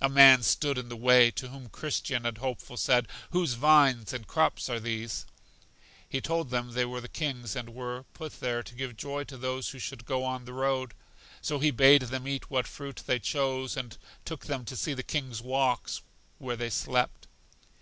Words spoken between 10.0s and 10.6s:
go on the